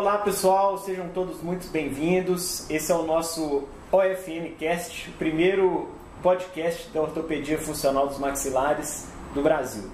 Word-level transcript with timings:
Olá 0.00 0.16
pessoal, 0.16 0.78
sejam 0.78 1.10
todos 1.10 1.42
muito 1.42 1.70
bem-vindos. 1.70 2.64
Esse 2.70 2.90
é 2.90 2.94
o 2.94 3.02
nosso 3.02 3.64
OFM 3.92 4.56
Cast, 4.58 5.10
o 5.10 5.12
primeiro 5.12 5.90
podcast 6.22 6.88
da 6.88 7.02
ortopedia 7.02 7.58
funcional 7.58 8.08
dos 8.08 8.18
maxilares 8.18 9.06
do 9.34 9.42
Brasil. 9.42 9.90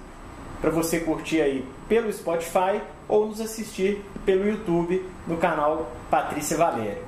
Para 0.61 0.71
você 0.71 1.01
curtir 1.01 1.41
aí 1.41 1.67
pelo 1.89 2.11
Spotify 2.13 2.81
ou 3.05 3.27
nos 3.27 3.41
assistir 3.41 4.01
pelo 4.25 4.47
YouTube 4.47 5.05
no 5.27 5.35
canal 5.35 5.91
Patrícia 6.09 6.55
Valério. 6.55 7.06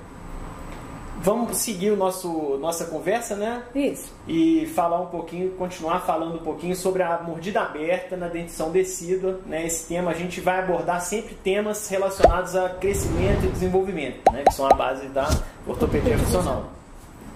Vamos 1.22 1.58
seguir 1.58 1.92
o 1.92 1.98
nosso 1.98 2.58
nossa 2.62 2.86
conversa, 2.86 3.36
né? 3.36 3.64
Isso. 3.76 4.14
E 4.28 4.66
falar 4.68 5.02
um 5.02 5.08
pouquinho, 5.08 5.52
continuar 5.52 6.00
falando 6.02 6.36
um 6.36 6.44
pouquinho 6.44 6.76
sobre 6.76 7.04
a 7.04 7.20
mordida 7.22 7.62
aberta 7.62 8.16
na 8.16 8.28
dentição 8.28 8.72
decídua, 8.72 9.40
né? 9.46 9.66
Esse 9.66 9.88
tema 9.88 10.12
a 10.12 10.14
gente 10.14 10.40
vai 10.40 10.60
abordar 10.60 11.02
sempre 11.02 11.36
temas 11.36 11.88
relacionados 11.90 12.56
a 12.56 12.70
crescimento 12.70 13.46
e 13.46 13.50
desenvolvimento, 13.50 14.32
né? 14.32 14.44
Que 14.46 14.54
são 14.54 14.66
a 14.66 14.74
base 14.74 15.08
da 15.08 15.28
ortopedia 15.68 16.18
funcional. 16.18 16.70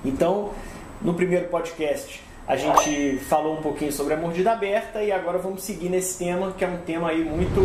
Então, 0.06 0.52
no 1.02 1.14
primeiro 1.14 1.48
podcast 1.50 2.24
a 2.48 2.56
gente 2.56 3.18
falou 3.20 3.58
um 3.58 3.62
pouquinho 3.62 3.92
sobre 3.92 4.14
a 4.14 4.18
mordida 4.18 4.52
aberta 4.52 5.02
e 5.02 5.12
agora 5.12 5.38
vamos 5.38 5.64
seguir 5.64 5.90
nesse 5.90 6.18
tema 6.18 6.52
que 6.52 6.64
é 6.64 6.68
um 6.68 6.78
tema 6.80 7.10
aí 7.10 7.24
muito 7.24 7.62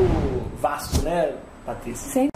vasto, 0.61 1.03
né, 1.03 1.35
Patrícia? 1.67 2.11
Sim. 2.11 2.29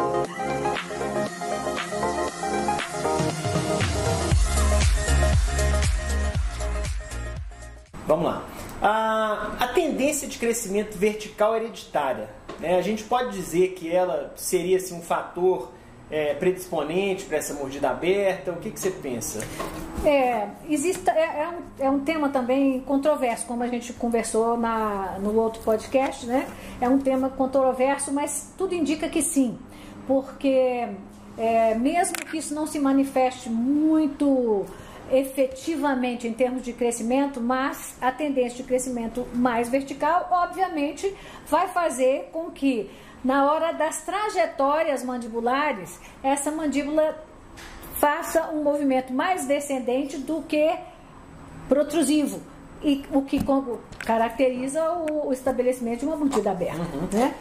Vamos 8.12 8.26
lá. 8.26 8.44
A, 8.82 9.56
a 9.58 9.68
tendência 9.68 10.28
de 10.28 10.36
crescimento 10.36 10.98
vertical 10.98 11.56
hereditária, 11.56 12.28
né? 12.60 12.76
a 12.76 12.82
gente 12.82 13.04
pode 13.04 13.32
dizer 13.32 13.68
que 13.68 13.90
ela 13.90 14.34
seria 14.36 14.76
assim, 14.76 14.94
um 14.94 15.00
fator 15.00 15.72
é, 16.10 16.34
predisponente 16.34 17.24
para 17.24 17.38
essa 17.38 17.54
mordida 17.54 17.88
aberta? 17.88 18.52
O 18.52 18.56
que, 18.56 18.70
que 18.70 18.78
você 18.78 18.90
pensa? 18.90 19.38
É, 20.04 20.46
existe, 20.68 21.08
é, 21.08 21.40
é, 21.42 21.48
um, 21.48 21.86
é 21.86 21.90
um 21.90 22.00
tema 22.00 22.28
também 22.28 22.80
controverso, 22.80 23.46
como 23.46 23.62
a 23.62 23.66
gente 23.66 23.94
conversou 23.94 24.58
na, 24.58 25.18
no 25.18 25.34
outro 25.40 25.62
podcast, 25.62 26.26
né? 26.26 26.46
É 26.82 26.88
um 26.90 26.98
tema 26.98 27.30
controverso, 27.30 28.12
mas 28.12 28.52
tudo 28.58 28.74
indica 28.74 29.08
que 29.08 29.22
sim, 29.22 29.58
porque 30.06 30.86
é, 31.38 31.74
mesmo 31.76 32.12
que 32.16 32.36
isso 32.36 32.54
não 32.54 32.66
se 32.66 32.78
manifeste 32.78 33.48
muito 33.48 34.66
efetivamente 35.12 36.26
em 36.26 36.32
termos 36.32 36.62
de 36.62 36.72
crescimento, 36.72 37.40
mas 37.40 37.96
a 38.00 38.10
tendência 38.10 38.56
de 38.56 38.62
crescimento 38.64 39.26
mais 39.34 39.68
vertical, 39.68 40.28
obviamente, 40.30 41.14
vai 41.46 41.68
fazer 41.68 42.30
com 42.32 42.50
que 42.50 42.90
na 43.22 43.52
hora 43.52 43.72
das 43.72 44.00
trajetórias 44.02 45.04
mandibulares, 45.04 46.00
essa 46.22 46.50
mandíbula 46.50 47.22
faça 47.94 48.50
um 48.50 48.64
movimento 48.64 49.12
mais 49.12 49.46
descendente 49.46 50.16
do 50.16 50.42
que 50.42 50.76
protrusivo. 51.68 52.40
E 52.82 53.04
o 53.12 53.22
que 53.22 53.38
caracteriza 54.00 54.82
o 54.92 55.32
estabelecimento 55.32 56.00
de 56.00 56.06
uma 56.06 56.16
mordida 56.16 56.50
aberta. 56.50 56.80
Uhum. 56.80 57.08
Né? 57.12 57.32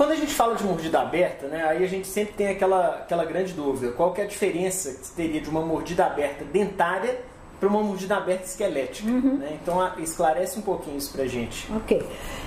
Quando 0.00 0.12
a 0.12 0.16
gente 0.16 0.32
fala 0.32 0.54
de 0.54 0.64
mordida 0.64 0.98
aberta, 0.98 1.46
né, 1.46 1.62
aí 1.62 1.84
a 1.84 1.86
gente 1.86 2.08
sempre 2.08 2.32
tem 2.32 2.48
aquela, 2.48 3.00
aquela 3.00 3.22
grande 3.22 3.52
dúvida: 3.52 3.92
qual 3.92 4.14
que 4.14 4.22
é 4.22 4.24
a 4.24 4.26
diferença 4.26 4.94
que 4.94 5.10
teria 5.10 5.42
de 5.42 5.50
uma 5.50 5.60
mordida 5.60 6.06
aberta 6.06 6.42
dentária 6.42 7.20
para 7.58 7.68
uma 7.68 7.82
mordida 7.82 8.16
aberta 8.16 8.44
esquelética? 8.44 9.06
Uhum. 9.06 9.36
Né? 9.36 9.58
Então, 9.62 9.76
esclarece 9.98 10.58
um 10.58 10.62
pouquinho 10.62 10.96
isso 10.96 11.12
para 11.12 11.26
gente. 11.26 11.70
Ok. 11.70 12.02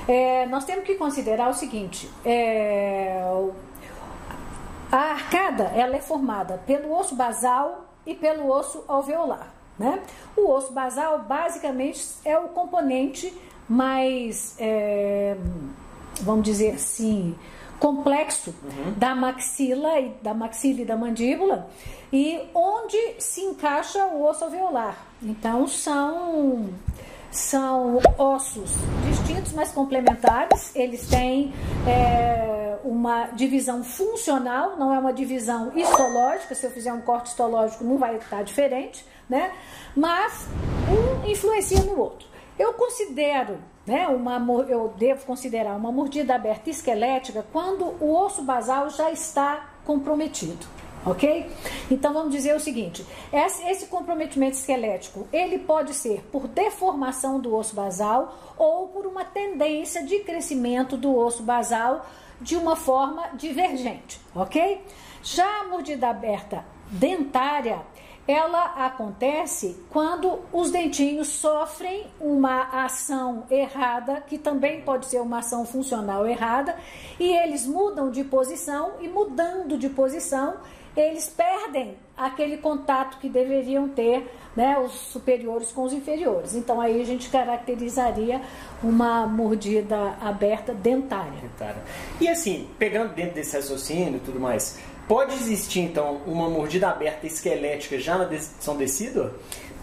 É, 0.08 0.48
nós 0.48 0.66
temos 0.66 0.84
que 0.84 0.95
considerar 0.95 1.48
o 1.48 1.54
seguinte: 1.54 2.10
é, 2.26 3.22
a 4.92 5.12
arcada 5.12 5.66
ela 5.76 5.95
é 5.95 6.02
formada 6.02 6.60
pelo 6.66 6.92
osso 6.92 7.16
basal 7.16 7.86
e 8.04 8.16
pelo 8.16 8.50
osso 8.50 8.84
alveolar. 8.88 9.54
Né? 9.78 10.02
O 10.36 10.50
osso 10.50 10.73
basal, 10.73 11.20
basicamente, 11.20 12.04
é 12.26 12.36
o 12.36 12.48
componente 12.48 13.32
mais. 13.70 14.56
É, 14.60 15.38
vamos 16.22 16.44
dizer 16.44 16.76
assim, 16.76 17.36
complexo 17.83 18.55
uhum. 18.64 18.94
da 18.95 19.14
maxila 19.14 19.99
e 19.99 20.16
da 20.21 20.33
maxila 20.33 20.80
e 20.80 20.86
da 20.86 20.95
mandíbula 20.95 21.67
e 22.14 22.39
onde 22.55 22.98
se 23.20 23.42
encaixa 23.42 24.05
o 24.05 24.23
osso 24.23 24.45
alveolar. 24.45 24.98
Então 25.21 25.67
são 25.67 26.70
são 27.30 27.99
ossos 28.17 28.71
distintos, 29.05 29.52
mas 29.52 29.73
complementares. 29.73 30.73
Eles 30.73 31.08
têm 31.08 31.54
é, 31.86 32.77
uma 32.86 33.26
divisão 33.33 33.83
funcional, 33.83 34.77
não 34.77 34.94
é 34.94 34.98
uma 34.98 35.11
divisão 35.11 35.77
histológica. 35.77 36.55
Se 36.55 36.65
eu 36.65 36.71
fizer 36.71 36.94
um 36.94 37.02
corte 37.02 37.32
histológico, 37.32 37.83
não 37.83 37.98
vai 37.98 38.15
estar 38.15 38.44
diferente, 38.44 39.05
né? 39.27 39.52
Mas 39.94 40.48
um 40.88 41.30
influencia 41.30 41.82
no 41.82 42.00
outro. 42.00 42.33
Eu 42.58 42.73
considero 42.73 43.59
né, 43.86 44.08
uma, 44.08 44.37
eu 44.67 44.93
devo 44.97 45.25
considerar 45.25 45.75
uma 45.75 45.91
mordida 45.91 46.36
aberta 46.36 46.69
esquelética 46.69 47.45
quando 47.52 47.86
o 47.99 48.15
osso 48.15 48.43
basal 48.43 48.89
já 48.89 49.11
está 49.11 49.69
comprometido. 49.86 50.65
Ok? 51.05 51.52
Então 51.91 52.14
vamos 52.14 52.31
dizer 52.31 52.55
o 52.55 52.59
seguinte: 52.61 53.05
esse 53.33 53.87
comprometimento 53.87 54.55
esquelético 54.55 55.27
ele 55.33 55.59
pode 55.59 55.93
ser 55.93 56.21
por 56.31 56.47
deformação 56.47 57.41
do 57.41 57.53
osso 57.53 57.75
basal 57.75 58.53
ou 58.58 58.87
por 58.87 59.05
uma 59.05 59.25
tendência 59.25 60.02
de 60.03 60.20
crescimento 60.20 60.95
do 60.95 61.14
osso 61.14 61.43
basal 61.43 62.05
de 62.39 62.55
uma 62.55 62.77
forma 62.77 63.30
divergente, 63.33 64.20
ok? 64.33 64.81
Já 65.21 65.61
a 65.61 65.64
mordida 65.65 66.08
aberta 66.08 66.64
dentária 66.89 67.81
ela 68.28 68.86
acontece 68.86 69.76
quando 69.89 70.39
os 70.52 70.72
dentinhos 70.72 71.28
sofrem 71.28 72.06
uma 72.20 72.86
ação 72.86 73.44
errada, 73.50 74.22
que 74.22 74.38
também 74.38 74.82
pode 74.82 75.08
ser 75.08 75.20
uma 75.20 75.39
ação 75.39 75.66
funcional 75.66 76.26
errada, 76.26 76.76
e 77.20 77.32
eles 77.33 77.66
mudam 77.66 78.10
de 78.10 78.23
posição, 78.23 78.94
e 79.02 79.08
mudando 79.08 79.78
de 79.78 79.89
posição, 79.89 80.56
eles 80.95 81.28
perdem 81.28 81.98
aquele 82.16 82.58
contato 82.58 83.17
que 83.17 83.28
deveriam 83.28 83.89
ter 83.89 84.32
né, 84.56 84.78
os 84.78 84.92
superiores 84.92 85.72
com 85.72 85.83
os 85.83 85.92
inferiores. 85.94 86.54
Então 86.54 86.80
aí 86.80 87.02
a 87.02 87.06
gente 87.06 87.30
caracterizaria 87.30 88.39
uma 88.83 89.26
mordida 89.26 90.16
aberta 90.22 90.73
dentária. 90.73 91.33
dentária. 91.42 91.82
E 92.22 92.28
assim, 92.28 92.70
pegando 92.78 93.14
dentro 93.16 93.33
desse 93.33 93.56
raciocínio 93.56 94.17
e 94.17 94.20
tudo 94.20 94.39
mais, 94.39 94.80
Pode 95.08 95.33
existir, 95.33 95.81
então, 95.81 96.21
uma 96.25 96.49
mordida 96.49 96.89
aberta 96.89 97.27
esquelética 97.27 97.99
já 97.99 98.17
na 98.17 98.23
dentição 98.23 98.75
decídua? 98.77 99.33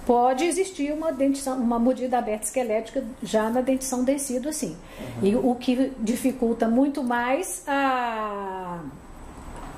Pode 0.07 0.45
existir 0.45 0.93
uma, 0.93 1.13
dentição, 1.13 1.57
uma 1.59 1.79
mordida 1.79 2.19
aberta 2.19 2.45
esquelética 2.45 3.05
já 3.23 3.51
na 3.51 3.61
dentição 3.61 4.03
decídua, 4.03 4.53
sim. 4.53 4.77
Uhum. 5.21 5.27
E 5.27 5.37
o 5.37 5.55
que 5.55 5.93
dificulta 5.99 6.67
muito 6.67 7.03
mais 7.05 7.63
a, 7.67 8.81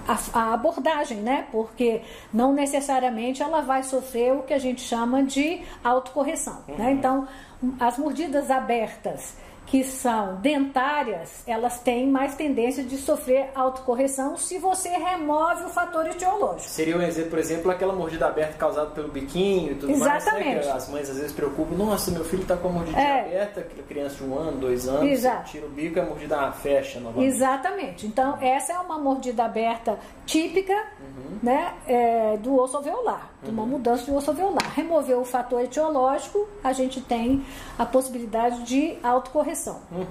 a, 0.06 0.19
a, 0.32 0.54
abordagem, 0.54 1.19
né? 1.19 1.47
Porque 1.50 2.03
não 2.32 2.53
necessariamente 2.53 3.42
ela 3.42 3.60
vai 3.60 3.82
sofrer 3.82 4.32
o 4.32 4.42
que 4.42 4.54
a 4.54 4.59
gente 4.59 4.80
chama 4.80 5.24
de 5.24 5.60
autocorreção. 5.82 6.62
Né? 6.69 6.74
Uhum. 6.74 6.78
Né? 6.78 6.92
Então, 6.92 7.28
as 7.80 7.98
mordidas 7.98 8.50
abertas 8.50 9.34
que 9.72 9.83
são 9.84 10.34
dentárias, 10.34 11.43
elas 11.47 11.81
têm 11.81 12.06
mais 12.06 12.34
tendência 12.34 12.84
de 12.84 12.99
sofrer 12.99 13.49
autocorreção 13.55 14.37
se 14.37 14.59
você 14.59 14.91
remove 14.91 15.65
o 15.65 15.71
fator 15.71 16.06
etiológico. 16.06 16.69
Seria 16.69 16.94
um 16.94 17.00
exemplo, 17.00 17.31
por 17.31 17.38
exemplo, 17.38 17.71
aquela 17.71 17.94
mordida 17.94 18.27
aberta 18.27 18.53
causada 18.59 18.91
pelo 18.91 19.09
biquinho 19.09 19.72
e 19.72 19.75
tudo 19.77 19.91
Exatamente. 19.91 20.56
mais, 20.56 20.66
né? 20.66 20.72
As 20.72 20.88
mães 20.91 21.09
às 21.09 21.16
vezes 21.16 21.33
preocupam, 21.33 21.75
nossa, 21.75 22.10
meu 22.10 22.22
filho 22.22 22.43
está 22.43 22.55
com 22.55 22.69
a 22.69 22.71
mordida 22.71 23.00
é. 23.00 23.21
aberta, 23.21 23.66
criança 23.88 24.16
de 24.16 24.25
um 24.25 24.38
ano, 24.38 24.59
dois 24.59 24.87
anos, 24.87 25.10
Exato. 25.10 25.50
tira 25.50 25.65
o 25.65 25.71
bico 25.71 25.97
e 25.97 26.00
a 26.03 26.04
mordida 26.04 26.53
fecha 26.53 27.00
novamente. 27.00 27.33
Exatamente. 27.33 28.06
Então, 28.06 28.37
essa 28.43 28.75
é 28.75 28.78
uma 28.78 28.99
mordida 28.99 29.44
aberta 29.44 29.99
típica 30.27 30.75
uhum. 30.75 31.39
né, 31.42 31.72
é, 31.86 32.36
do 32.36 32.60
osso 32.60 32.77
alveolar, 32.77 33.30
de 33.42 33.51
uma 33.51 33.63
uhum. 33.63 33.69
mudança 33.71 34.04
do 34.04 34.15
osso 34.15 34.28
alveolar. 34.28 34.71
Remover 34.74 35.19
o 35.19 35.24
fator 35.24 35.63
etiológico, 35.63 36.47
a 36.63 36.74
gente 36.74 37.01
tem 37.01 37.42
a 37.78 37.86
possibilidade 37.86 38.65
de 38.65 38.98
autocorreção 39.03 39.61
Uhum. 39.91 40.06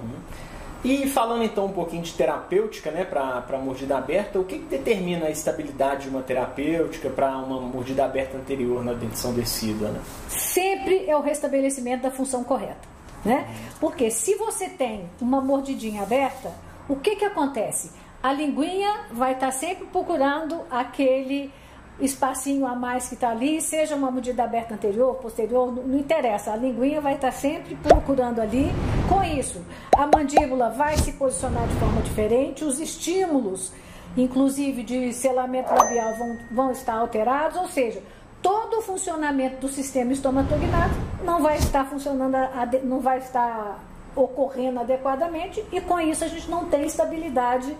E 0.84 1.06
falando 1.06 1.44
então 1.44 1.66
um 1.66 1.72
pouquinho 1.72 2.02
de 2.02 2.12
terapêutica, 2.12 2.90
né, 2.90 3.04
para 3.04 3.58
mordida 3.58 3.96
aberta, 3.96 4.38
o 4.40 4.44
que, 4.44 4.58
que, 4.58 4.64
determina 4.64 5.26
a 5.26 5.30
estabilidade 5.30 6.04
de 6.04 6.08
uma 6.08 6.22
terapêutica 6.22 7.08
para 7.08 7.38
uma 7.38 7.60
mordida 7.60 8.04
aberta 8.04 8.36
anterior 8.36 8.84
na 8.84 8.92
dentição 8.92 9.32
decida? 9.32 9.88
Né? 9.88 10.00
Sempre 10.28 11.08
é 11.08 11.16
o 11.16 11.20
restabelecimento 11.20 12.02
da 12.02 12.10
função 12.10 12.42
correta, 12.42 12.88
né? 13.24 13.48
Porque 13.78 14.10
se 14.10 14.34
você 14.34 14.68
tem 14.68 15.08
uma 15.20 15.40
mordidinha 15.40 16.02
aberta, 16.02 16.50
o 16.88 16.96
que 16.96 17.14
que 17.14 17.24
acontece? 17.24 17.92
A 18.20 18.32
linguinha 18.32 19.06
vai 19.12 19.34
estar 19.34 19.46
tá 19.46 19.52
sempre 19.52 19.86
procurando 19.86 20.62
aquele 20.68 21.52
espacinho 22.04 22.66
a 22.66 22.74
mais 22.74 23.08
que 23.08 23.14
está 23.14 23.30
ali, 23.30 23.60
seja 23.60 23.94
uma 23.94 24.10
medida 24.10 24.44
aberta 24.44 24.74
anterior, 24.74 25.14
posterior, 25.16 25.72
não, 25.72 25.98
interessa. 25.98 26.52
A 26.52 26.56
linguinha 26.56 27.00
vai 27.00 27.14
estar 27.14 27.30
tá 27.30 27.32
sempre 27.32 27.76
procurando 27.76 28.40
ali. 28.40 28.70
Com 29.08 29.22
isso, 29.22 29.60
a 29.96 30.06
mandíbula 30.06 30.70
vai 30.70 30.96
se 30.98 31.12
posicionar 31.12 31.66
de 31.68 31.74
forma 31.74 32.02
diferente, 32.02 32.64
os 32.64 32.80
estímulos 32.80 33.72
inclusive 34.16 34.82
de 34.82 35.12
selamento 35.12 35.72
labial, 35.72 36.14
vão, 36.18 36.38
vão 36.50 36.70
estar 36.70 36.94
alterados, 36.94 37.56
ou 37.56 37.68
seja, 37.68 38.02
todo 38.42 38.78
o 38.78 38.82
funcionamento 38.82 39.60
do 39.60 39.68
sistema 39.68 40.12
estomatognático 40.12 41.00
não 41.24 41.40
vai 41.40 41.56
estar 41.56 41.84
funcionando, 41.86 42.36
não 42.84 43.00
vai 43.00 43.18
estar 43.18 43.82
ocorrendo 44.14 44.80
adequadamente 44.80 45.64
e 45.72 45.80
com 45.80 45.98
isso 45.98 46.24
a 46.24 46.28
gente 46.28 46.50
não 46.50 46.66
tem 46.66 46.84
estabilidade 46.84 47.74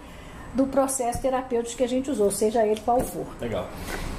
do 0.54 0.66
processo 0.66 1.20
terapêutico 1.22 1.76
que 1.78 1.84
a 1.84 1.88
gente 1.88 2.10
usou, 2.10 2.30
seja 2.30 2.66
ele 2.66 2.80
qual 2.80 3.00
for. 3.00 3.26
Legal. 3.40 3.68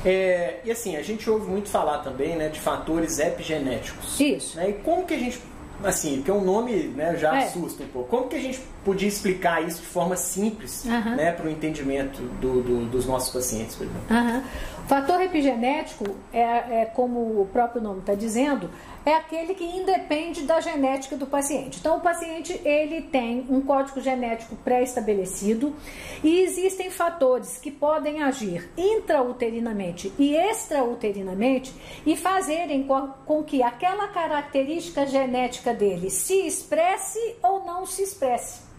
É, 0.06 0.60
e 0.64 0.72
assim, 0.72 0.96
a 0.96 1.04
gente 1.04 1.30
ouve 1.30 1.50
muito 1.50 1.70
falar 1.70 2.00
também 2.00 2.36
né, 2.36 2.50
de 2.50 2.60
fatores 2.60 3.20
epigenéticos. 3.20 4.20
Isso. 4.20 4.58
Né, 4.58 4.70
e 4.70 4.74
como 4.74 5.06
que 5.06 5.14
a 5.14 5.20
gente 5.20 5.40
assim, 5.84 6.18
porque 6.18 6.32
o 6.32 6.36
um 6.36 6.44
nome 6.44 6.74
né, 6.96 7.16
já 7.18 7.36
é. 7.36 7.44
assusta 7.44 7.84
um 7.84 7.88
pouco. 7.88 8.10
Como 8.10 8.28
que 8.28 8.36
a 8.36 8.40
gente 8.40 8.62
podia 8.84 9.08
explicar 9.08 9.62
isso 9.68 9.82
de 9.82 9.88
forma 9.88 10.16
simples 10.16 10.86
uhum. 10.86 11.16
né, 11.16 11.32
para 11.32 11.46
o 11.46 11.50
entendimento 11.50 12.22
do, 12.40 12.62
do, 12.62 12.86
dos 12.86 13.06
nossos 13.06 13.34
pacientes? 13.34 13.76
Por 13.76 13.86
exemplo? 13.86 14.04
Uhum. 14.10 14.44
Fator 14.88 15.22
epigenético 15.22 16.16
é, 16.34 16.42
é, 16.82 16.86
como 16.94 17.42
o 17.42 17.48
próprio 17.52 17.82
nome 17.82 18.00
está 18.00 18.14
dizendo, 18.14 18.70
é 19.06 19.16
aquele 19.16 19.54
que 19.54 19.64
independe 19.64 20.44
da 20.44 20.60
genética 20.60 21.16
do 21.16 21.26
paciente. 21.26 21.80
Então, 21.80 21.98
o 21.98 22.02
paciente 22.02 22.60
ele 22.66 23.02
tem 23.02 23.46
um 23.50 23.62
código 23.62 24.02
genético 24.02 24.58
pré-estabelecido 24.58 25.74
e 26.22 26.42
existem 26.42 26.90
fatores 26.90 27.58
que 27.58 27.72
podem 27.72 28.24
agir 28.24 28.70
intrauterinamente 28.78 30.12
e 30.20 30.36
extrauterinamente 30.36 31.74
e 32.06 32.18
fazerem 32.18 32.86
com 33.26 33.44
que 33.44 33.64
aquela 33.64 34.10
característica 34.10 35.06
genética 35.08 35.74
dele 35.74 36.10
se 36.10 36.46
expresse 36.46 37.20
ou 37.42 37.66
não 37.66 37.86
se 37.86 38.04
expresse. 38.04 38.73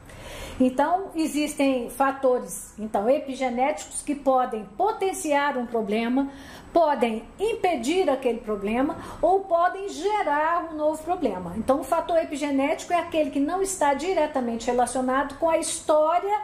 Então, 0.61 1.11
existem 1.17 1.91
fatores 1.91 2.75
então 2.79 3.09
epigenéticos 3.11 4.03
que 4.03 4.15
podem 4.15 4.65
potenciar 4.77 5.57
um 5.57 5.67
problema, 5.67 6.31
podem 6.73 7.25
impedir 7.39 8.09
aquele 8.09 8.39
problema 8.39 8.97
ou 9.21 9.41
podem 9.41 9.89
gerar 9.89 10.69
um 10.73 10.77
novo 10.77 11.03
problema. 11.03 11.55
Então, 11.57 11.81
o 11.81 11.85
fator 11.85 12.19
epigenético 12.19 12.93
é 12.93 12.99
aquele 12.99 13.31
que 13.31 13.41
não 13.41 13.63
está 13.63 13.95
diretamente 13.95 14.67
relacionado 14.67 15.39
com 15.39 15.49
a 15.49 15.59
história 15.59 16.41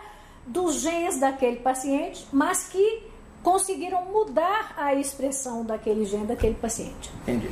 dos 0.47 0.81
genes 0.81 1.21
daquele 1.21 1.57
paciente, 1.57 2.27
mas 2.33 2.69
que 2.69 3.11
conseguiram 3.43 4.05
mudar 4.07 4.75
a 4.77 4.95
expressão 4.95 5.65
daquele 5.65 6.05
gene 6.05 6.27
daquele 6.27 6.55
paciente. 6.55 7.11
Entendi. 7.23 7.51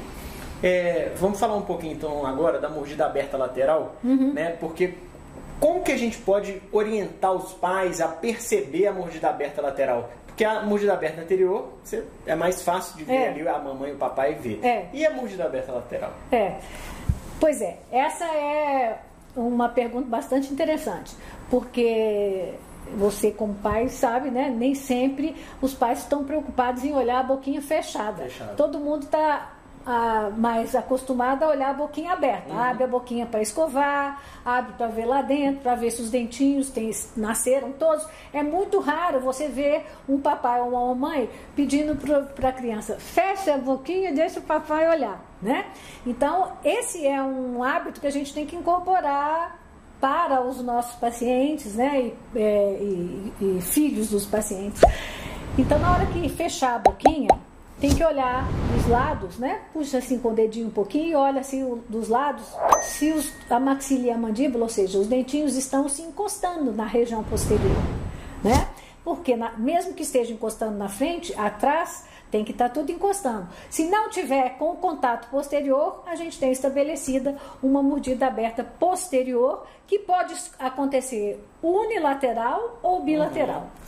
É, 0.63 1.13
vamos 1.17 1.39
falar 1.39 1.55
um 1.55 1.63
pouquinho 1.63 1.93
então 1.93 2.27
agora 2.27 2.59
da 2.59 2.69
mordida 2.69 3.07
aberta 3.07 3.37
lateral, 3.37 3.95
uhum. 4.03 4.33
né? 4.33 4.51
Porque 4.59 4.95
como 5.61 5.83
que 5.83 5.93
a 5.93 5.97
gente 5.97 6.19
pode 6.19 6.63
orientar 6.73 7.33
os 7.33 7.53
pais 7.53 8.01
a 8.01 8.09
perceber 8.09 8.87
a 8.87 8.93
mordida 8.93 9.29
aberta 9.29 9.61
lateral? 9.61 10.11
Porque 10.27 10.45
a 10.45 10.63
mordida 10.63 10.93
aberta 10.93 11.21
anterior 11.21 11.73
é 12.25 12.35
mais 12.37 12.63
fácil 12.63 12.97
de 12.97 13.05
ver 13.05 13.15
é. 13.15 13.29
ali 13.29 13.49
a 13.49 13.59
mamãe 13.59 13.91
e 13.91 13.95
o 13.95 13.97
papai 13.97 14.35
ver. 14.35 14.65
É. 14.65 14.87
E 14.93 15.05
a 15.05 15.11
mordida 15.11 15.45
aberta 15.45 15.73
lateral? 15.73 16.13
É. 16.31 16.59
Pois 17.41 17.61
é, 17.61 17.79
essa 17.91 18.25
é 18.25 19.01
uma 19.35 19.69
pergunta 19.69 20.09
bastante 20.09 20.53
interessante, 20.53 21.15
porque 21.51 22.55
você 22.97 23.31
como 23.31 23.55
pai 23.55 23.89
sabe, 23.89 24.31
né? 24.31 24.49
Nem 24.49 24.75
sempre 24.75 25.37
os 25.61 25.75
pais 25.75 26.01
estão 26.01 26.25
preocupados 26.25 26.85
em 26.85 26.95
olhar 26.95 27.21
a 27.21 27.23
boquinha 27.23 27.61
fechada. 27.61 28.25
Fechado. 28.25 28.57
Todo 28.57 28.79
mundo 28.79 29.05
está 29.05 29.58
ah, 29.91 30.31
mais 30.37 30.75
acostumada 30.75 31.47
a 31.47 31.49
olhar 31.49 31.71
a 31.71 31.73
boquinha 31.73 32.13
aberta. 32.13 32.53
Uhum. 32.53 32.61
Abre 32.61 32.85
a 32.85 32.87
boquinha 32.87 33.25
para 33.25 33.41
escovar, 33.41 34.23
abre 34.45 34.75
para 34.75 34.89
ver 34.89 35.07
lá 35.07 35.23
dentro, 35.23 35.63
para 35.63 35.75
ver 35.75 35.91
se 35.91 36.03
os 36.03 36.11
dentinhos 36.11 36.69
tem, 36.69 36.91
nasceram 37.17 37.73
todos. 37.73 38.07
É 38.31 38.43
muito 38.43 38.81
raro 38.81 39.19
você 39.19 39.49
ver 39.49 39.87
um 40.07 40.21
papai 40.21 40.61
ou 40.61 40.69
uma 40.69 40.95
mamãe 40.95 41.31
pedindo 41.57 41.97
para 42.35 42.51
a 42.51 42.53
criança, 42.53 42.99
fecha 42.99 43.55
a 43.55 43.57
boquinha 43.57 44.11
e 44.11 44.15
deixa 44.15 44.41
o 44.41 44.43
papai 44.43 44.87
olhar. 44.91 45.25
Né? 45.41 45.65
Então, 46.07 46.53
esse 46.63 47.07
é 47.07 47.23
um 47.23 47.65
hábito 47.65 47.99
que 47.99 48.07
a 48.07 48.13
gente 48.13 48.35
tem 48.35 48.45
que 48.45 48.57
incorporar 48.57 49.59
para 49.99 50.43
os 50.43 50.63
nossos 50.63 50.97
pacientes 50.97 51.77
né? 51.77 52.13
e, 52.35 52.39
é, 52.39 52.79
e, 52.79 53.33
e 53.41 53.61
filhos 53.63 54.11
dos 54.11 54.27
pacientes. 54.27 54.83
Então, 55.57 55.79
na 55.79 55.93
hora 55.93 56.07
que 56.07 56.29
fechar 56.29 56.75
a 56.75 56.79
boquinha, 56.79 57.48
tem 57.81 57.95
que 57.95 58.05
olhar 58.05 58.47
dos 58.75 58.89
lados, 58.89 59.39
né? 59.39 59.61
Puxa 59.73 59.99
assim 59.99 60.19
com 60.19 60.31
o 60.31 60.35
dedinho 60.35 60.67
um 60.67 60.71
pouquinho 60.71 61.11
e 61.11 61.15
olha 61.15 61.41
assim 61.41 61.81
dos 61.89 62.09
lados 62.09 62.45
se 62.83 63.13
os, 63.13 63.33
a 63.49 63.61
maxila 63.61 64.07
e 64.07 64.11
a 64.11 64.19
mandíbula, 64.19 64.65
ou 64.65 64.69
seja, 64.69 64.99
os 64.99 65.07
dentinhos 65.07 65.57
estão 65.57 65.89
se 65.89 66.03
encostando 66.03 66.73
na 66.73 66.87
região 66.87 67.23
posterior, 67.23 67.83
né? 68.43 68.69
Porque 69.05 69.37
na, 69.37 69.53
mesmo 69.57 69.95
que 69.95 70.03
esteja 70.03 70.33
encostando 70.33 70.77
na 70.77 70.89
frente, 70.89 71.33
atrás 71.39 72.05
tem 72.31 72.45
que 72.45 72.53
estar 72.53 72.69
tá 72.69 72.75
tudo 72.75 72.93
encostando. 72.93 73.49
Se 73.71 73.85
não 73.85 74.11
tiver 74.11 74.51
com 74.59 74.73
o 74.73 74.77
contato 74.77 75.29
posterior, 75.31 76.03
a 76.07 76.15
gente 76.15 76.39
tem 76.39 76.53
estabelecida 76.53 77.37
uma 77.63 77.83
mordida 77.83 78.27
aberta 78.27 78.65
posterior 78.65 79.67
que 79.87 79.99
pode 79.99 80.35
acontecer 80.59 81.43
unilateral 81.63 82.79
ou 82.83 83.03
bilateral. 83.03 83.63
Uhum. 83.63 83.79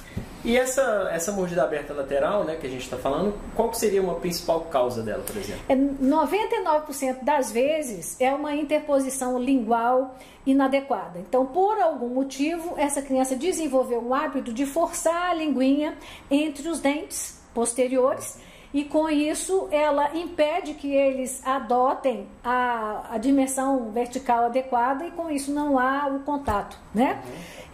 E 0.43 0.57
essa, 0.57 1.11
essa 1.13 1.33
mordida 1.33 1.63
aberta 1.63 1.93
lateral, 1.93 2.45
né, 2.45 2.57
que 2.57 2.67
a 2.67 2.71
gente 2.71 2.83
está 2.83 2.97
falando, 2.97 3.35
qual 3.55 3.73
seria 3.75 4.01
uma 4.01 4.15
principal 4.15 4.63
causa 4.63 5.03
dela, 5.03 5.23
por 5.23 5.37
exemplo? 5.37 5.63
É, 5.69 5.77
99% 5.77 7.23
das 7.23 7.53
vezes 7.53 8.19
é 8.19 8.33
uma 8.33 8.55
interposição 8.55 9.39
lingual 9.39 10.17
inadequada. 10.47 11.19
Então, 11.19 11.45
por 11.45 11.79
algum 11.79 12.09
motivo, 12.09 12.75
essa 12.79 13.03
criança 13.03 13.37
desenvolveu 13.37 14.03
um 14.03 14.15
hábito 14.15 14.51
de 14.53 14.65
forçar 14.65 15.31
a 15.31 15.35
linguinha 15.35 15.99
entre 16.31 16.67
os 16.69 16.81
dentes 16.81 17.40
posteriores 17.55 18.39
e 18.73 18.85
com 18.85 19.09
isso 19.09 19.69
ela 19.73 20.17
impede 20.17 20.75
que 20.75 20.95
eles 20.95 21.45
adotem 21.45 22.29
a, 22.43 23.15
a 23.15 23.19
dimensão 23.19 23.91
vertical 23.91 24.45
adequada 24.45 25.05
e 25.05 25.11
com 25.11 25.31
isso 25.31 25.53
não 25.53 25.79
há 25.79 26.07
o 26.07 26.21
contato, 26.21 26.79
né? 26.95 27.21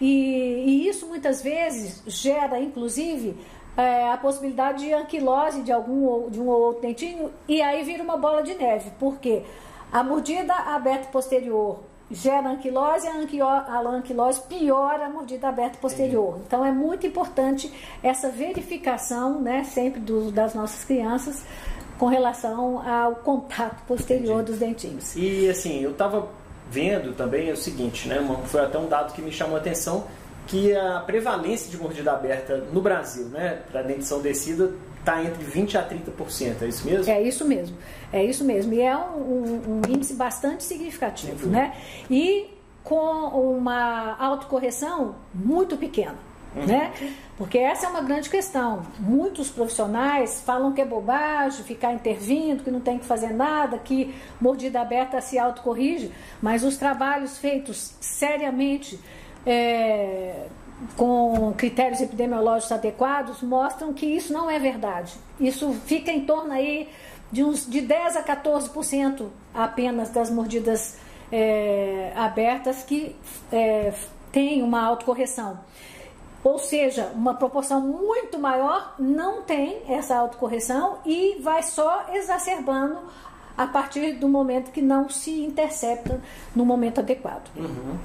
E, 0.01 0.63
e 0.65 0.87
isso 0.87 1.07
muitas 1.07 1.41
vezes 1.41 2.01
gera, 2.07 2.59
inclusive, 2.59 3.37
é, 3.75 4.11
a 4.11 4.17
possibilidade 4.17 4.85
de 4.85 4.93
anquilose 4.93 5.61
de 5.61 5.71
algum 5.71 6.29
de 6.31 6.39
um 6.39 6.47
ou 6.47 6.61
outro 6.61 6.81
dentinho 6.81 7.31
e 7.47 7.61
aí 7.61 7.83
vira 7.83 8.01
uma 8.01 8.17
bola 8.17 8.41
de 8.41 8.55
neve, 8.55 8.91
porque 8.99 9.43
a 9.91 10.03
mordida 10.03 10.53
aberta 10.53 11.09
posterior 11.11 11.79
gera 12.09 12.49
anquilose, 12.49 13.07
a 13.07 13.79
anquilose 13.89 14.41
piora 14.41 15.05
a 15.05 15.09
mordida 15.09 15.49
aberta 15.49 15.77
posterior. 15.77 16.39
Então 16.45 16.65
é 16.65 16.71
muito 16.71 17.05
importante 17.05 17.71
essa 18.01 18.29
verificação, 18.29 19.41
né, 19.41 19.63
sempre 19.63 19.99
do, 19.99 20.31
das 20.31 20.53
nossas 20.53 20.83
crianças 20.83 21.43
com 21.97 22.05
relação 22.05 22.87
ao 22.87 23.15
contato 23.15 23.83
posterior 23.85 24.41
Entendi. 24.41 24.51
dos 24.51 24.59
dentinhos. 24.59 25.15
E 25.15 25.49
assim, 25.49 25.81
eu 25.81 25.91
estava 25.91 26.27
vendo 26.69 27.13
também 27.13 27.49
é 27.49 27.53
o 27.53 27.57
seguinte, 27.57 28.07
né? 28.07 28.17
Foi 28.45 28.61
até 28.61 28.77
um 28.77 28.87
dado 28.87 29.13
que 29.13 29.21
me 29.21 29.31
chamou 29.31 29.55
a 29.55 29.59
atenção 29.59 30.05
que 30.47 30.75
a 30.75 31.01
prevalência 31.01 31.69
de 31.69 31.77
mordida 31.77 32.13
aberta 32.13 32.57
no 32.71 32.81
Brasil, 32.81 33.25
né, 33.25 33.61
para 33.69 33.81
dentição 33.81 34.21
descida, 34.21 34.73
está 34.99 35.23
entre 35.23 35.43
20 35.43 35.77
a 35.77 35.87
30%, 35.87 36.61
é 36.61 36.67
isso 36.67 36.85
mesmo? 36.85 37.11
É 37.11 37.21
isso 37.21 37.45
mesmo, 37.45 37.77
é 38.11 38.25
isso 38.25 38.43
mesmo. 38.43 38.73
E 38.73 38.81
é 38.81 38.97
um, 38.97 39.01
um, 39.01 39.61
um 39.67 39.81
índice 39.89 40.13
bastante 40.13 40.63
significativo, 40.63 41.47
né? 41.47 41.73
E 42.09 42.49
com 42.83 42.97
uma 42.97 44.15
autocorreção 44.17 45.15
muito 45.33 45.77
pequena. 45.77 46.15
Uhum. 46.55 46.65
Né? 46.65 46.91
Porque 47.37 47.57
essa 47.57 47.85
é 47.85 47.89
uma 47.89 48.01
grande 48.01 48.29
questão. 48.29 48.83
Muitos 48.97 49.49
profissionais 49.49 50.41
falam 50.41 50.71
que 50.71 50.81
é 50.81 50.85
bobagem 50.85 51.63
ficar 51.63 51.93
intervindo, 51.93 52.63
que 52.63 52.71
não 52.71 52.79
tem 52.79 52.97
que 52.97 53.05
fazer 53.05 53.31
nada, 53.31 53.77
que 53.77 54.15
mordida 54.41 54.81
aberta 54.81 55.21
se 55.21 55.37
autocorrige, 55.37 56.11
mas 56.41 56.63
os 56.63 56.77
trabalhos 56.77 57.37
feitos 57.37 57.93
seriamente 57.99 58.99
é, 59.47 60.45
com 60.97 61.53
critérios 61.53 62.01
epidemiológicos 62.01 62.71
adequados 62.73 63.41
mostram 63.41 63.93
que 63.93 64.05
isso 64.05 64.33
não 64.33 64.51
é 64.51 64.59
verdade. 64.59 65.13
Isso 65.39 65.71
fica 65.85 66.11
em 66.11 66.25
torno 66.25 66.51
aí 66.51 66.89
de 67.31 67.43
uns 67.43 67.65
de 67.65 67.79
10 67.79 68.17
a 68.17 68.23
14% 68.23 69.27
apenas 69.53 70.09
das 70.09 70.29
mordidas 70.29 70.97
é, 71.31 72.11
abertas 72.15 72.83
que 72.83 73.15
é, 73.51 73.93
têm 74.31 74.61
uma 74.61 74.83
autocorreção. 74.83 75.59
Ou 76.43 76.59
seja, 76.59 77.11
uma 77.15 77.33
proporção 77.33 77.81
muito 77.81 78.37
maior 78.37 78.95
não 78.99 79.41
tem 79.41 79.81
essa 79.87 80.15
autocorreção 80.15 80.99
e 81.05 81.37
vai 81.41 81.63
só 81.63 82.05
exacerbando 82.13 82.99
a 83.57 83.65
partir 83.65 84.13
do 84.13 84.29
momento 84.29 84.71
que 84.71 84.81
não 84.81 85.09
se 85.09 85.43
intercepta 85.43 86.21
no 86.55 86.63
momento 86.63 86.99
adequado. 86.99 87.49
Uhum. 87.55 87.97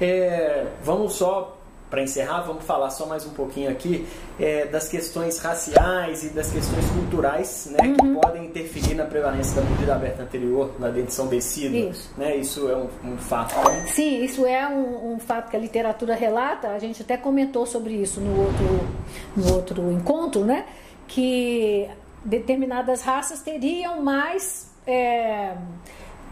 É, 0.00 0.66
vamos 0.82 1.14
só 1.14 1.58
para 1.90 2.02
encerrar, 2.02 2.42
vamos 2.42 2.64
falar 2.64 2.90
só 2.90 3.06
mais 3.06 3.24
um 3.24 3.30
pouquinho 3.30 3.70
aqui 3.70 4.06
é, 4.38 4.66
das 4.66 4.88
questões 4.88 5.38
raciais 5.38 6.22
e 6.22 6.28
das 6.28 6.50
questões 6.52 6.84
culturais 6.90 7.70
né, 7.70 7.78
uhum. 7.88 7.94
que 7.94 8.20
podem 8.20 8.44
interferir 8.44 8.94
na 8.94 9.06
prevalência 9.06 9.60
da 9.60 9.66
mordida 9.66 9.94
aberta 9.94 10.22
anterior, 10.22 10.74
na 10.78 10.90
dentição 10.90 11.26
decida. 11.26 11.76
Isso. 11.76 12.10
Né, 12.16 12.36
isso 12.36 12.68
é 12.68 12.76
um, 12.76 12.88
um 13.04 13.16
fato. 13.16 13.54
Né? 13.70 13.86
Sim, 13.86 14.22
isso 14.22 14.44
é 14.44 14.68
um, 14.68 15.14
um, 15.14 15.18
fato 15.18 15.50
que 15.50 15.56
a 15.56 15.60
literatura 15.60 16.14
relata. 16.14 16.68
A 16.68 16.78
gente 16.78 17.02
até 17.02 17.16
comentou 17.16 17.64
sobre 17.64 17.94
isso 17.94 18.20
no 18.20 18.38
outro, 18.38 18.88
no 19.34 19.54
outro 19.54 19.92
encontro, 19.92 20.44
né? 20.44 20.66
Que 21.06 21.88
determinadas 22.22 23.00
raças 23.00 23.40
teriam 23.40 24.02
mais. 24.02 24.67
É, 24.88 25.54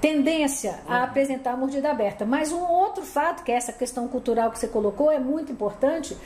tendência 0.01 0.81
a 0.89 1.05
apresentar 1.05 1.53
a 1.53 1.57
mordida 1.57 1.91
aberta. 1.91 2.25
Mas 2.25 2.53
um 2.53 2.63
outro 2.63 3.05
fato, 3.05 3.43
que 3.43 3.51
é 3.51 3.57
essa 3.57 3.73
questão 3.73 4.07
cultural 4.09 4.51
que 4.51 4.59
você 4.59 4.69
colocou, 4.69 5.11
é 5.11 5.19
muito 5.19 5.53
importante, 5.53 6.17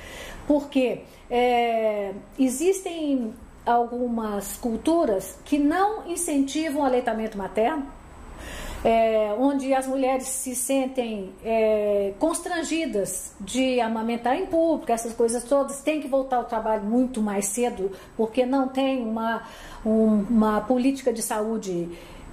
porque 0.47 1.03
é, 1.31 2.13
existem 2.39 3.33
algumas 3.65 4.57
culturas 4.57 5.39
que 5.45 5.59
não 5.59 6.07
incentivam 6.09 6.83
o 6.83 6.85
aleitamento 6.85 7.39
materno, 7.39 7.87
é, 8.83 9.35
onde 9.39 9.75
as 9.75 9.87
mulheres 9.87 10.27
se 10.27 10.57
sentem 10.57 11.35
é, 11.45 12.15
constrangidas 12.19 13.35
de 13.39 13.79
amamentar 13.79 14.37
em 14.37 14.47
público, 14.47 14.91
essas 14.91 15.13
coisas 15.13 15.45
todas, 15.45 15.83
tem 15.83 16.01
que 16.01 16.09
voltar 16.09 16.37
ao 16.37 16.45
trabalho 16.45 16.83
muito 16.83 17.21
mais 17.21 17.47
cedo, 17.47 17.93
porque 18.17 18.47
não 18.47 18.69
tem 18.69 19.03
uma, 19.03 19.43
um, 19.85 20.25
uma 20.31 20.63
política 20.63 21.13
de 21.13 21.21
saúde 21.21 21.91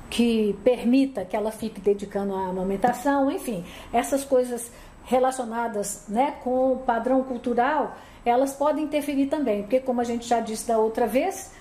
que 0.09 0.57
permita 0.63 1.25
que 1.25 1.35
ela 1.35 1.51
fique 1.51 1.81
dedicando 1.81 2.33
à 2.33 2.47
amamentação, 2.47 3.29
enfim, 3.31 3.63
essas 3.91 4.23
coisas 4.23 4.71
relacionadas 5.03 6.05
né, 6.07 6.35
com 6.43 6.73
o 6.73 6.77
padrão 6.77 7.23
cultural, 7.23 7.95
elas 8.25 8.53
podem 8.53 8.83
interferir 8.83 9.27
também, 9.27 9.61
porque 9.61 9.79
como 9.79 10.01
a 10.01 10.03
gente 10.03 10.27
já 10.27 10.39
disse 10.39 10.67
da 10.67 10.77
outra 10.77 11.07
vez, 11.07 11.51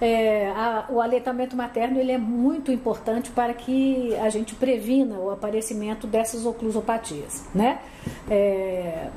é, 0.00 0.50
a, 0.50 0.86
o 0.88 1.00
aleitamento 1.00 1.56
materno 1.56 1.98
ele 1.98 2.12
é 2.12 2.18
muito 2.18 2.72
importante 2.72 3.30
para 3.30 3.52
que 3.52 4.14
a 4.16 4.28
gente 4.28 4.54
previna 4.54 5.18
o 5.18 5.30
aparecimento 5.30 6.06
dessas 6.06 6.44
oclusopatias, 6.46 7.44
né? 7.54 7.80
É, 8.28 9.08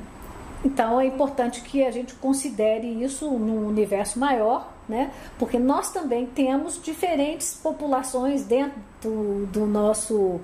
então 0.64 1.00
é 1.00 1.06
importante 1.06 1.60
que 1.62 1.84
a 1.84 1.90
gente 1.90 2.14
considere 2.14 2.86
isso 3.02 3.30
num 3.30 3.66
universo 3.66 4.18
maior, 4.18 4.72
né? 4.88 5.10
Porque 5.38 5.58
nós 5.58 5.90
também 5.92 6.26
temos 6.26 6.80
diferentes 6.82 7.54
populações 7.54 8.44
dentro 8.44 8.78
do, 9.02 9.46
do 9.46 9.66
nosso 9.66 10.40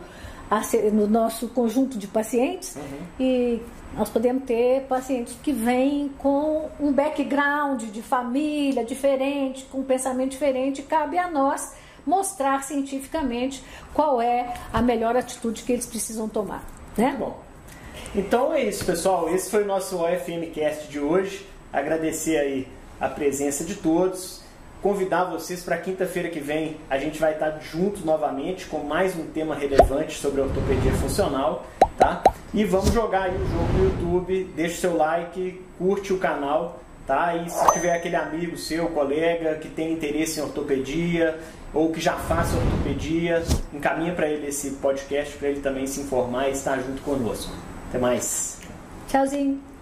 no 0.93 1.09
nosso 1.09 1.49
conjunto 1.49 1.99
de 1.99 2.07
pacientes 2.07 2.77
uhum. 2.77 2.83
e 3.19 3.63
nós 3.97 4.09
podemos 4.09 4.45
ter 4.45 4.83
pacientes 4.83 5.35
que 5.43 5.53
vêm 5.53 6.11
com 6.19 6.69
um 6.79 6.93
background 6.93 7.83
de 7.85 8.03
família 8.03 8.85
diferente, 8.85 9.65
com 9.65 9.79
um 9.79 9.85
pensamento 9.85 10.33
diferente, 10.33 10.83
cabe 10.83 11.19
a 11.19 11.29
nós 11.29 11.75
mostrar 12.07 12.63
cientificamente 12.63 13.65
qual 13.93 14.21
é 14.21 14.55
a 14.73 14.83
melhor 14.83 15.17
atitude 15.17 15.63
que 15.63 15.73
eles 15.73 15.87
precisam 15.87 16.29
tomar, 16.29 16.63
né? 16.97 17.17
Bom, 17.19 17.44
então 18.15 18.53
é 18.53 18.63
isso, 18.65 18.85
pessoal. 18.85 19.29
Esse 19.29 19.51
foi 19.51 19.63
o 19.63 19.67
nosso 19.67 19.97
OFM 19.97 20.51
Cast 20.53 20.89
de 20.89 21.01
hoje. 21.01 21.47
Agradecer 21.73 22.39
aí 22.39 22.69
a 23.01 23.09
presença 23.09 23.65
de 23.65 23.75
todos. 23.75 24.43
Convidar 24.81 25.25
vocês 25.25 25.63
para 25.63 25.79
quinta-feira 25.79 26.29
que 26.29 26.41
vem, 26.41 26.77
a 26.91 26.99
gente 26.99 27.19
vai 27.19 27.33
estar 27.33 27.59
juntos 27.61 28.05
novamente 28.05 28.67
com 28.67 28.81
mais 28.81 29.17
um 29.17 29.25
tema 29.25 29.55
relevante 29.55 30.19
sobre 30.19 30.43
ortopedia 30.43 30.93
funcional, 30.93 31.65
tá? 31.97 32.23
E 32.53 32.65
vamos 32.65 32.93
jogar 32.93 33.23
aí 33.23 33.35
o 33.35 33.47
jogo 33.47 33.73
no 33.73 33.85
YouTube, 33.85 34.45
deixa 34.55 34.75
o 34.75 34.81
seu 34.81 34.97
like, 34.97 35.63
curte 35.79 36.13
o 36.13 36.19
canal, 36.19 36.81
tá? 37.07 37.35
E 37.35 37.49
se 37.49 37.73
tiver 37.73 37.95
aquele 37.95 38.17
amigo 38.17 38.59
seu, 38.59 38.89
colega 38.89 39.55
que 39.55 39.69
tem 39.69 39.91
interesse 39.91 40.39
em 40.39 40.43
ortopedia 40.43 41.41
ou 41.73 41.91
que 41.91 42.01
já 42.01 42.13
faça 42.13 42.55
ortopedia, 42.55 43.43
encaminha 43.73 44.13
para 44.13 44.29
ele 44.29 44.49
esse 44.49 44.73
podcast 44.73 45.35
para 45.39 45.49
ele 45.49 45.61
também 45.61 45.87
se 45.87 46.01
informar 46.01 46.51
e 46.51 46.53
estar 46.53 46.77
junto 46.77 47.01
conosco. 47.01 47.74
Até 47.95 48.01
mais. 48.01 48.59
Tchauzinho. 49.09 49.74